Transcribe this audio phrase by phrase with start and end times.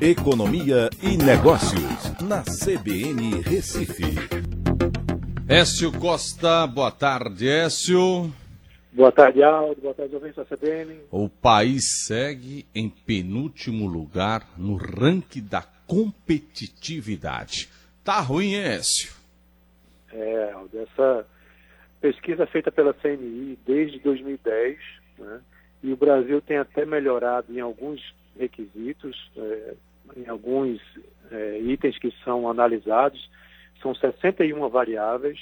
[0.00, 4.14] Economia e Negócios, na CBN Recife.
[5.48, 8.30] Écio Costa, boa tarde, Écio.
[8.92, 9.80] Boa tarde, Aldo.
[9.80, 11.00] Boa tarde, ouvintes da CBN.
[11.10, 17.70] O país segue em penúltimo lugar no ranking da competitividade.
[18.04, 19.14] Tá ruim, hein, Écio?
[20.12, 21.26] É, Aldo, essa
[22.02, 24.76] pesquisa feita pela CNI desde 2010,
[25.18, 25.40] né,
[25.82, 28.02] e o Brasil tem até melhorado em alguns
[28.38, 29.74] requisitos, é,
[30.16, 30.80] em alguns
[31.30, 33.28] é, itens que são analisados,
[33.82, 35.38] são 61 variáveis,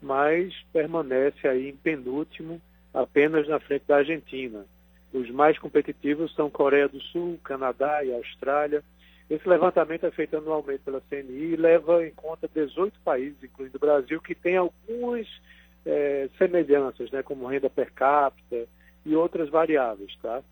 [0.00, 2.60] mas permanece aí em penúltimo,
[2.92, 4.64] apenas na frente da Argentina.
[5.12, 8.82] Os mais competitivos são Coreia do Sul, Canadá e Austrália.
[9.28, 13.80] Esse levantamento é feito anualmente pela CNI e leva em conta 18 países, incluindo o
[13.80, 15.26] Brasil, que tem algumas
[15.84, 18.66] é, semelhanças, né, como renda per capita
[19.04, 20.42] e outras variáveis, tá?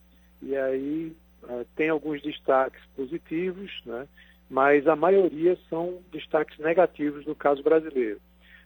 [0.40, 1.12] E aí
[1.48, 4.06] é, tem alguns destaques positivos, né?
[4.48, 8.20] Mas a maioria são destaques negativos no caso brasileiro.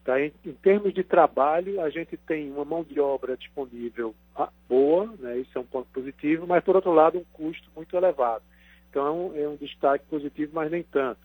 [0.05, 0.21] Tá?
[0.21, 5.13] Em, em, termos de trabalho, a gente tem uma mão de obra disponível ah, boa,
[5.19, 5.39] né?
[5.39, 8.43] isso é um ponto positivo, mas por outro lado um custo muito elevado.
[8.91, 11.21] Então é um destaque positivo, mas nem tanto.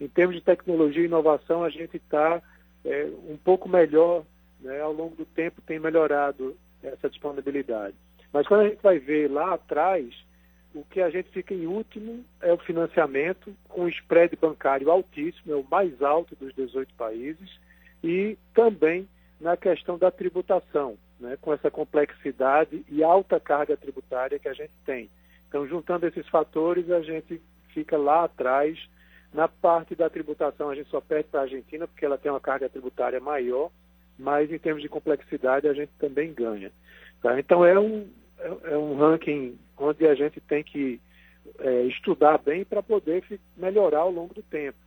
[0.00, 2.42] Em termos de tecnologia e inovação, a gente está
[2.84, 4.24] é, um pouco melhor
[4.60, 7.96] né, ao longo do tempo tem melhorado essa disponibilidade.
[8.32, 10.14] Mas quando a gente vai ver lá atrás,
[10.76, 15.52] o que a gente fica em último é o financiamento, com o spread bancário altíssimo,
[15.52, 17.58] é o mais alto dos 18 países,
[18.04, 19.08] e também
[19.40, 24.72] na questão da tributação, né, com essa complexidade e alta carga tributária que a gente
[24.84, 25.08] tem.
[25.48, 28.78] Então, juntando esses fatores, a gente fica lá atrás.
[29.32, 32.40] Na parte da tributação, a gente só perde para a Argentina, porque ela tem uma
[32.40, 33.70] carga tributária maior,
[34.18, 36.70] mas em termos de complexidade a gente também ganha.
[37.22, 37.38] Tá?
[37.38, 41.00] Então é um, é, é um ranking onde a gente tem que
[41.58, 43.24] é, estudar bem para poder
[43.56, 44.78] melhorar ao longo do tempo.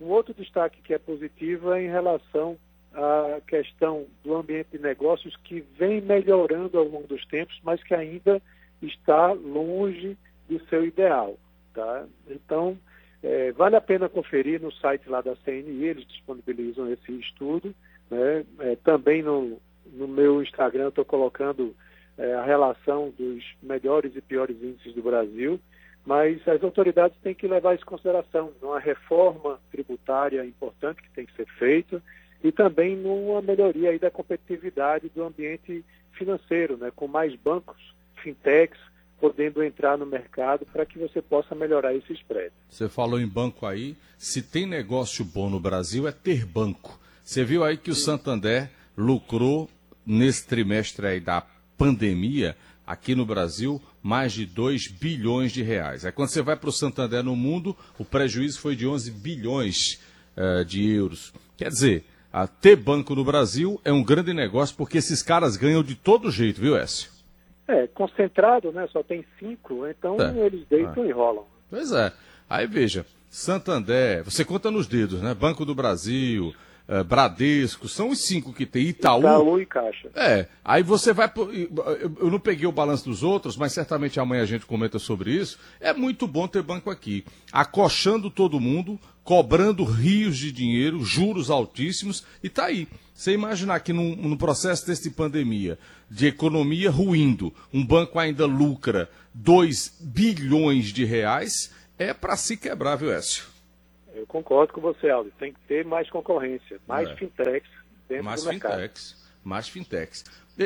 [0.00, 2.56] Um outro destaque que é positivo é em relação
[2.92, 7.94] à questão do ambiente de negócios que vem melhorando ao longo dos tempos, mas que
[7.94, 8.40] ainda
[8.82, 10.16] está longe
[10.48, 11.38] do seu ideal.
[11.74, 12.06] Tá?
[12.28, 12.78] Então,
[13.22, 17.74] é, vale a pena conferir no site lá da CNI, eles disponibilizam esse estudo.
[18.10, 18.44] Né?
[18.60, 19.60] É, também no,
[19.92, 21.76] no meu Instagram estou colocando
[22.20, 25.58] é, a relação dos melhores e piores índices do Brasil,
[26.04, 31.24] mas as autoridades têm que levar isso em consideração, numa reforma tributária importante que tem
[31.24, 32.02] que ser feita
[32.44, 35.82] e também numa melhoria aí da competitividade do ambiente
[36.12, 36.92] financeiro, né?
[36.94, 38.78] com mais bancos, fintechs,
[39.18, 42.52] podendo entrar no mercado para que você possa melhorar esse spread.
[42.68, 47.00] Você falou em banco aí, se tem negócio bom no Brasil é ter banco.
[47.24, 49.70] Você viu aí que o Santander lucrou
[50.06, 51.46] nesse trimestre aí da
[51.80, 52.54] pandemia
[52.86, 56.04] aqui no Brasil mais de 2 bilhões de reais.
[56.04, 59.98] Aí quando você vai para o Santander no mundo, o prejuízo foi de 11 bilhões
[60.36, 61.32] uh, de euros.
[61.56, 65.82] Quer dizer, a ter banco no Brasil é um grande negócio porque esses caras ganham
[65.82, 67.10] de todo jeito, viu, Écio?
[67.66, 68.86] É, concentrado, né?
[68.92, 70.46] Só tem cinco, então é.
[70.46, 71.06] eles deitam ah.
[71.06, 71.44] e rolam.
[71.70, 72.12] Pois é.
[72.48, 75.32] Aí veja, Santander, você conta nos dedos, né?
[75.32, 76.52] Banco do Brasil,
[76.88, 79.20] uh, Bradesco, são os cinco que tem, Itaú.
[79.20, 80.10] Itaú e Caixa.
[80.14, 81.30] É, aí você vai.
[82.18, 85.58] Eu não peguei o balanço dos outros, mas certamente amanhã a gente comenta sobre isso.
[85.80, 92.24] É muito bom ter banco aqui, acochando todo mundo, cobrando rios de dinheiro, juros altíssimos,
[92.42, 92.88] e tá aí.
[93.14, 95.78] Você imaginar que num, num processo desse de pandemia,
[96.10, 102.96] de economia ruindo, um banco ainda lucra 2 bilhões de reais, é para se quebrar,
[102.96, 103.44] viu, Écio?
[104.14, 105.30] Eu concordo com você, Aldo.
[105.38, 107.16] Tem que ter mais concorrência, mais é.
[107.16, 107.70] fintechs
[108.08, 108.72] dentro mais do mercado.
[108.72, 110.24] Fintechs, mais fintechs.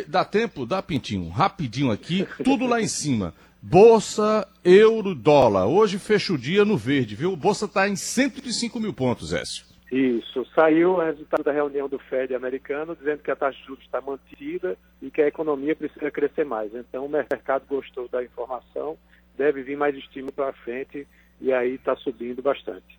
[0.09, 0.67] Dá tempo?
[0.67, 1.29] Dá, Pintinho.
[1.29, 3.35] Rapidinho aqui, tudo lá em cima.
[3.63, 5.67] Bolsa, euro, dólar.
[5.67, 7.35] Hoje fecha o dia no verde, viu?
[7.37, 9.65] Bolsa está em 105 mil pontos, Écio.
[9.91, 10.45] Isso.
[10.55, 14.01] Saiu o resultado da reunião do Fed americano dizendo que a taxa de juros está
[14.01, 16.75] mantida e que a economia precisa crescer mais.
[16.75, 18.99] Então o mercado gostou da informação,
[19.37, 21.07] deve vir mais estímulo para frente
[21.41, 22.99] e aí está subindo bastante.